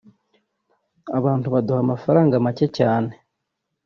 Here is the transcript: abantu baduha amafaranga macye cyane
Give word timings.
abantu 1.17 1.47
baduha 1.53 1.79
amafaranga 1.85 2.43
macye 2.45 2.65
cyane 2.77 3.11